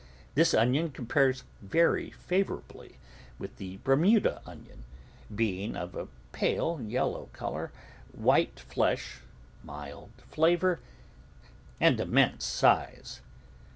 This 0.33 0.55
onion 0.55 0.89
compares 0.89 1.43
very 1.61 2.09
favourably 2.09 2.97
with 3.37 3.57
the 3.57 3.77
Bermuda 3.83 4.41
onion, 4.47 4.83
being 5.35 5.75
of 5.75 5.93
a 5.93 6.07
pale 6.31 6.81
yellow 6.81 7.29
colour, 7.33 7.71
white 8.11 8.59
flesh, 8.61 9.19
mild 9.63 10.09
flavour, 10.27 10.79
and 11.79 11.99
immense 11.99 12.45
size. 12.45 13.21